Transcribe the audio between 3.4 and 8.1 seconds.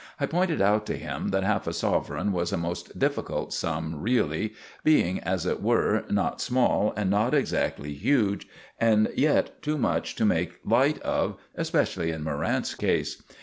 sum really, being, as it were, not small and not exactly